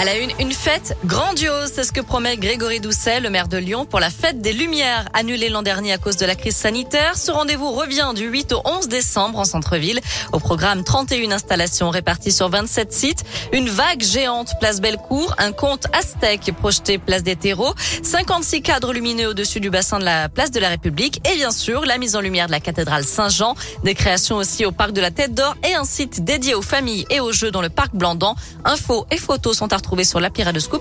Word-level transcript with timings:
À 0.00 0.04
la 0.04 0.16
une, 0.16 0.30
une 0.38 0.52
fête 0.52 0.96
grandiose, 1.06 1.72
c'est 1.74 1.82
ce 1.82 1.90
que 1.90 2.00
promet 2.00 2.36
Grégory 2.36 2.78
Doucet, 2.78 3.18
le 3.18 3.30
maire 3.30 3.48
de 3.48 3.56
Lyon, 3.56 3.84
pour 3.84 3.98
la 3.98 4.10
fête 4.10 4.40
des 4.40 4.52
Lumières, 4.52 5.08
annulée 5.12 5.48
l'an 5.48 5.62
dernier 5.62 5.92
à 5.92 5.98
cause 5.98 6.16
de 6.16 6.24
la 6.24 6.36
crise 6.36 6.54
sanitaire. 6.54 7.16
Ce 7.16 7.32
rendez-vous 7.32 7.72
revient 7.72 8.12
du 8.14 8.28
8 8.28 8.52
au 8.52 8.62
11 8.64 8.86
décembre 8.86 9.40
en 9.40 9.44
centre-ville. 9.44 9.98
Au 10.32 10.38
programme, 10.38 10.84
31 10.84 11.32
installations 11.32 11.90
réparties 11.90 12.30
sur 12.30 12.48
27 12.48 12.92
sites, 12.92 13.24
une 13.52 13.68
vague 13.68 14.00
géante 14.00 14.52
place 14.60 14.80
Bellecour, 14.80 15.34
un 15.36 15.50
conte 15.50 15.88
aztèque 15.92 16.52
projeté 16.56 16.98
place 16.98 17.24
des 17.24 17.34
terreaux, 17.34 17.74
56 18.04 18.62
cadres 18.62 18.92
lumineux 18.92 19.30
au-dessus 19.30 19.58
du 19.58 19.68
bassin 19.68 19.98
de 19.98 20.04
la 20.04 20.28
place 20.28 20.52
de 20.52 20.60
la 20.60 20.68
République 20.68 21.28
et 21.28 21.34
bien 21.34 21.50
sûr 21.50 21.84
la 21.84 21.98
mise 21.98 22.14
en 22.14 22.20
lumière 22.20 22.46
de 22.46 22.52
la 22.52 22.60
cathédrale 22.60 23.02
Saint-Jean, 23.02 23.56
des 23.82 23.96
créations 23.96 24.36
aussi 24.36 24.64
au 24.64 24.70
parc 24.70 24.92
de 24.92 25.00
la 25.00 25.10
Tête 25.10 25.34
d'Or 25.34 25.56
et 25.68 25.74
un 25.74 25.84
site 25.84 26.22
dédié 26.22 26.54
aux 26.54 26.62
familles 26.62 27.04
et 27.10 27.18
aux 27.18 27.32
jeux 27.32 27.50
dans 27.50 27.62
le 27.62 27.68
parc 27.68 27.96
Blandan. 27.96 28.36
Infos 28.64 29.04
et 29.10 29.16
photos 29.16 29.58
sont 29.58 29.72
à 29.72 29.76
retrouver 29.76 29.87
sur 30.04 30.20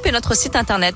et 0.05 0.11
notre 0.11 0.35
site 0.35 0.55
internet. 0.55 0.95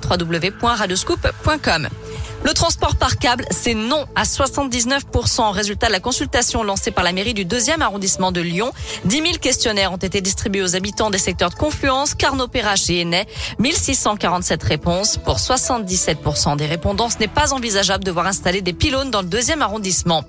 Le 2.43 2.53
transport 2.53 2.95
par 2.95 3.17
câble, 3.17 3.45
c'est 3.51 3.75
non 3.75 4.05
à 4.15 4.23
79%. 4.23 5.51
Résultat 5.51 5.87
de 5.87 5.91
la 5.91 5.99
consultation 5.99 6.63
lancée 6.63 6.91
par 6.91 7.03
la 7.03 7.11
mairie 7.11 7.33
du 7.33 7.45
deuxième 7.45 7.81
arrondissement 7.81 8.31
de 8.31 8.41
Lyon. 8.41 8.71
10 9.05 9.15
000 9.15 9.27
questionnaires 9.39 9.93
ont 9.93 9.97
été 9.97 10.21
distribués 10.21 10.63
aux 10.63 10.75
habitants 10.75 11.09
des 11.09 11.19
secteurs 11.19 11.51
de 11.51 11.55
Confluence, 11.55 12.15
Carnot, 12.15 12.47
Perrache 12.47 12.89
et 12.89 13.01
Enay. 13.01 13.27
1647 13.59 14.63
réponses. 14.63 15.17
Pour 15.17 15.37
77% 15.37 16.57
des 16.57 16.65
répondants, 16.65 17.09
ce 17.09 17.19
n'est 17.19 17.27
pas 17.27 17.53
envisageable 17.53 18.03
de 18.03 18.11
voir 18.11 18.27
installer 18.27 18.61
des 18.61 18.73
pylônes 18.73 19.11
dans 19.11 19.21
le 19.21 19.27
deuxième 19.27 19.61
arrondissement. 19.61 20.23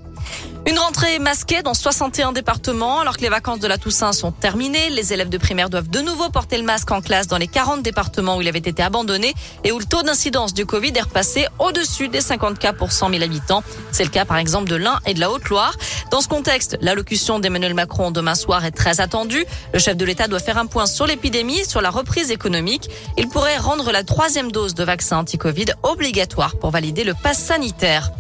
Une 0.65 0.79
rentrée 0.79 1.19
masquée 1.19 1.63
dans 1.63 1.75
61 1.75 2.31
départements 2.31 3.01
alors 3.01 3.17
que 3.17 3.23
les 3.23 3.29
vacances 3.29 3.59
de 3.59 3.67
la 3.67 3.79
Toussaint 3.79 4.13
sont 4.13 4.31
terminées. 4.31 4.91
Les 4.91 5.13
élèves 5.13 5.29
de 5.29 5.37
primaire 5.37 5.69
doivent 5.69 5.91
de 5.91 6.01
nouveau 6.01 6.29
porter 6.29 6.57
le 6.57 6.63
masque 6.63 6.93
en 6.93 7.01
classe 7.01 7.27
dans 7.27 7.37
les 7.37 7.49
40 7.49 7.83
départements 7.83 8.37
où 8.37 8.43
il 8.43 8.49
avait 8.49 8.61
été 8.61 8.81
abandonné 8.81 9.35
et 9.65 9.73
où 9.73 9.81
le 9.81 9.85
taux 9.85 10.03
d'incidence 10.03 10.55
du 10.55 10.65
Covid 10.65 10.93
est 10.95 11.01
repassé 11.01 11.47
au-dessus 11.59 12.07
des 12.09 12.21
50 12.21 12.61
cas 12.61 12.73
pour 12.73 12.93
100 12.93 13.11
000 13.11 13.25
habitants. 13.25 13.65
C'est 13.91 14.05
le 14.05 14.11
cas 14.11 14.25
par 14.25 14.37
exemple 14.37 14.71
de 14.71 14.77
l'Ain 14.77 15.01
et 15.05 15.15
de 15.15 15.21
la 15.21 15.33
Haute-Loire. 15.33 15.75
Dans 16.13 16.21
ce 16.21 16.29
contexte, 16.29 16.79
l'allocution 16.81 17.41
d'Emmanuel 17.41 17.75
Macron 17.75 18.13
demain 18.13 18.37
soir 18.37 18.65
est 18.65 18.71
très 18.71 19.01
attendue. 19.01 19.45
Le 19.73 19.81
chef 19.81 19.97
de 19.97 20.05
l'État 20.05 20.29
doit 20.29 20.39
faire 20.39 20.59
un 20.59 20.67
point 20.67 20.87
sur 20.87 21.09
l'épidémie 21.09 21.65
sur 21.65 21.81
la 21.81 21.91
reprise 21.91 22.31
économique. 22.31 22.89
Il 23.19 23.29
pourrait 23.29 23.59
rendre 23.59 23.91
la 23.91 24.05
troisième 24.05 24.53
dose 24.53 24.75
de 24.75 24.85
vaccin 24.85 25.19
anti-Covid 25.19 25.67
obligatoire 25.83 26.55
pour 26.57 26.71
valider 26.71 27.03
le 27.03 27.15
pass 27.15 27.39
sanitaire. 27.39 28.13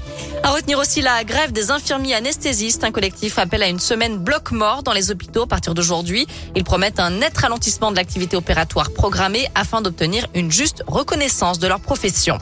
À 0.43 0.51
retenir 0.51 0.81
aussi 0.81 1.03
la 1.03 1.23
grève 1.23 1.53
des 1.53 1.71
infirmiers 1.71 2.15
anesthésistes. 2.33 2.83
Un 2.83 2.93
collectif 2.93 3.39
appelle 3.39 3.63
à 3.63 3.69
une 3.69 3.79
semaine 3.79 4.17
bloc-mort 4.17 4.83
dans 4.83 4.93
les 4.93 5.11
hôpitaux 5.11 5.43
à 5.43 5.47
partir 5.47 5.75
d'aujourd'hui. 5.75 6.27
Ils 6.57 6.65
promettent 6.65 6.99
un 6.99 7.11
net 7.11 7.37
ralentissement 7.37 7.91
de 7.91 7.97
l'activité 7.97 8.37
opératoire 8.37 8.91
programmée 8.91 9.49
afin 9.55 9.83
d'obtenir 9.83 10.27
une 10.35 10.51
juste 10.51 10.83
reconnaissance 10.87 11.59
de 11.59 11.67
leur 11.67 11.81
profession. 11.81 12.39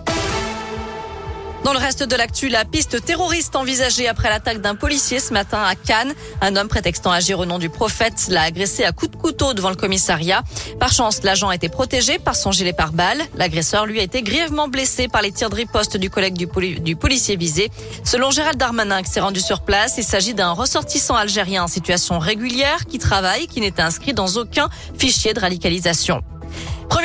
Dans 1.64 1.75
le 1.75 1.78
reste 1.78 2.03
de 2.03 2.16
l'actu, 2.16 2.48
la 2.48 2.64
piste 2.64 3.05
terroriste 3.05 3.55
envisagée 3.55 4.08
après 4.08 4.30
l'attaque 4.30 4.62
d'un 4.62 4.75
policier 4.75 5.20
ce 5.20 5.34
matin 5.34 5.62
à 5.62 5.75
Cannes. 5.75 6.14
Un 6.41 6.56
homme 6.56 6.69
prétextant 6.69 7.11
agir 7.11 7.39
au 7.39 7.44
nom 7.44 7.58
du 7.58 7.69
prophète 7.69 8.28
l'a 8.30 8.42
agressé 8.42 8.84
à 8.84 8.92
coups 8.92 9.11
de 9.11 9.16
couteau 9.16 9.53
devant 9.53 9.69
le 9.69 9.77
commissariat. 9.77 10.42
Par 10.78 10.91
chance, 10.91 11.22
l'agent 11.22 11.50
a 11.50 11.55
été 11.55 11.69
protégé 11.69 12.19
par 12.19 12.34
son 12.34 12.50
gilet 12.50 12.72
pare-balles. 12.72 13.20
L'agresseur, 13.36 13.84
lui, 13.84 14.00
a 14.00 14.03
été 14.03 14.22
grièvement 14.22 14.69
blessé 14.69 15.06
par 15.06 15.20
les 15.20 15.33
tirs 15.33 15.50
de 15.50 15.56
riposte 15.56 15.98
du 15.98 16.08
collègue 16.08 16.34
du, 16.34 16.97
policier 16.97 17.36
visé. 17.36 17.70
Selon 18.05 18.31
Gérald 18.31 18.56
Darmanin, 18.56 19.03
qui 19.03 19.11
s'est 19.11 19.20
rendu 19.20 19.41
sur 19.41 19.61
place, 19.61 19.97
il 19.98 20.05
s'agit 20.05 20.33
d'un 20.33 20.53
ressortissant 20.53 21.14
algérien 21.14 21.64
en 21.64 21.69
situation 21.69 22.19
régulière 22.19 22.86
qui 22.86 22.98
travaille, 22.98 23.47
qui 23.48 23.61
n'était 23.61 23.83
inscrit 23.83 24.14
dans 24.14 24.28
aucun 24.38 24.70
fichier 24.97 25.34
de 25.34 25.41
radicalisation. 25.41 26.22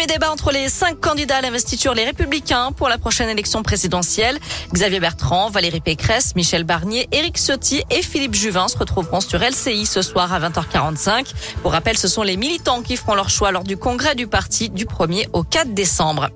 Premier 0.05 0.19
débat 0.19 0.31
entre 0.31 0.51
les 0.51 0.69
cinq 0.69 0.99
candidats 0.99 1.37
à 1.37 1.41
l'investiture, 1.41 1.95
les 1.95 2.05
Républicains, 2.05 2.71
pour 2.73 2.89
la 2.89 2.99
prochaine 2.99 3.27
élection 3.27 3.63
présidentielle. 3.63 4.37
Xavier 4.71 4.99
Bertrand, 4.99 5.49
Valérie 5.49 5.79
Pécresse, 5.79 6.35
Michel 6.35 6.63
Barnier, 6.63 7.07
Éric 7.11 7.37
Ciotti 7.37 7.81
et 7.89 8.03
Philippe 8.03 8.35
Juvin 8.35 8.67
se 8.67 8.77
retrouveront 8.77 9.19
sur 9.19 9.39
LCI 9.39 9.87
ce 9.87 10.03
soir 10.03 10.31
à 10.31 10.39
20h45. 10.39 11.33
Pour 11.63 11.71
rappel, 11.71 11.97
ce 11.97 12.07
sont 12.07 12.21
les 12.21 12.37
militants 12.37 12.83
qui 12.83 12.97
feront 12.97 13.15
leur 13.15 13.31
choix 13.31 13.49
lors 13.49 13.63
du 13.63 13.77
congrès 13.77 14.13
du 14.13 14.27
parti 14.27 14.69
du 14.69 14.85
1er 14.85 15.27
au 15.33 15.41
4 15.41 15.73
décembre. 15.73 16.29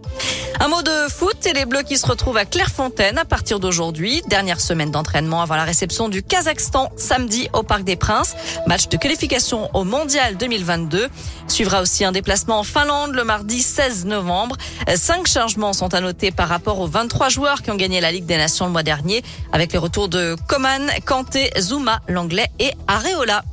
Un 0.62 0.68
mot 0.68 0.82
de 0.82 1.08
foot 1.10 1.46
et 1.46 1.54
les 1.54 1.66
Bleus 1.66 1.84
qui 1.84 1.98
se 1.98 2.08
retrouvent 2.08 2.38
à 2.38 2.46
Clairefontaine 2.46 3.18
à 3.18 3.24
partir 3.24 3.60
d'aujourd'hui. 3.60 4.24
Dernière 4.28 4.60
semaine 4.60 4.90
d'entraînement 4.90 5.42
avant 5.42 5.56
la 5.56 5.64
réception 5.64 6.10
du 6.10 6.24
Kazakhstan 6.24 6.90
samedi 6.98 7.48
au 7.54 7.64
Parc 7.64 7.84
des 7.84 7.96
Princes. 7.96 8.36
Match 8.68 8.90
de 8.90 8.98
qualification 8.98 9.70
au 9.76 9.84
Mondial 9.84 10.38
2022. 10.38 11.08
Suivra 11.48 11.82
aussi 11.82 12.04
un 12.04 12.12
déplacement 12.12 12.60
en 12.60 12.64
Finlande 12.64 13.14
le 13.14 13.24
mardi 13.24 13.59
16 13.62 14.06
novembre. 14.06 14.56
Cinq 14.96 15.28
changements 15.28 15.74
sont 15.74 15.94
à 15.94 16.02
noter 16.02 16.32
par 16.32 16.50
rapport 16.50 16.80
aux 16.80 16.88
23 16.88 17.30
joueurs 17.30 17.62
qui 17.62 17.72
ont 17.72 17.76
gagné 17.76 18.02
la 18.02 18.12
Ligue 18.12 18.26
des 18.26 18.38
Nations 18.38 18.66
le 18.66 18.72
mois 18.72 18.84
dernier 18.84 19.24
avec 19.52 19.72
les 19.74 19.80
retours 19.80 20.10
de 20.10 20.36
Coman, 20.48 20.90
Kanté, 21.06 21.50
Zuma, 21.60 22.00
Langlais 22.08 22.50
et 22.60 22.72
Areola. 22.88 23.44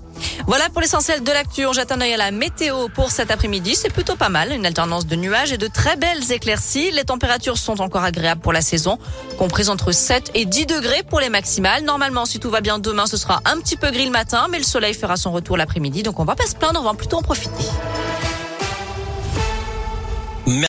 Voilà 0.47 0.69
pour 0.69 0.81
l'essentiel 0.81 1.22
de 1.22 1.31
l'actu. 1.31 1.67
On 1.67 1.72
jette 1.72 1.93
un 1.93 2.00
œil 2.00 2.15
à 2.15 2.17
la 2.17 2.31
météo 2.31 2.89
pour 2.89 3.11
cet 3.11 3.31
après-midi. 3.31 3.75
C'est 3.75 3.93
plutôt 3.93 4.17
pas 4.17 4.28
mal. 4.28 4.53
Une 4.53 4.67
alternance 4.67 5.06
de 5.06 5.17
nuages 5.17 5.53
et 5.53 5.59
de 5.59 5.67
très 5.67 5.97
belles 5.97 6.31
éclaircies. 6.31 6.91
Les 6.93 7.05
températures 7.05 7.59
sont 7.59 7.81
encore 7.81 8.05
agréables 8.05 8.41
pour 8.41 8.53
la 8.53 8.61
saison, 8.61 8.99
comprises 9.38 9.69
entre 9.69 9.93
7 9.93 10.31
et 10.34 10.44
10 10.44 10.67
degrés 10.67 11.03
pour 11.09 11.21
les 11.21 11.28
maximales. 11.28 11.84
Normalement, 11.84 12.25
si 12.25 12.38
tout 12.38 12.50
va 12.50 12.61
bien 12.61 12.78
demain, 12.78 13.06
ce 13.06 13.17
sera 13.17 13.41
un 13.44 13.59
petit 13.59 13.77
peu 13.77 13.91
gris 13.91 14.06
le 14.06 14.12
matin, 14.12 14.47
mais 14.50 14.59
le 14.59 14.65
soleil 14.65 14.94
fera 14.94 15.17
son 15.17 15.33
retour 15.33 15.56
l'après-midi. 15.56 16.03
Donc 16.03 16.21
on 16.21 16.25
va 16.25 16.34
pas 16.34 16.47
se 16.47 16.55
plaindre, 16.55 16.81
on 16.81 16.84
va 16.84 16.94
plutôt 16.94 17.17
en 17.17 17.23
profiter. 17.23 17.65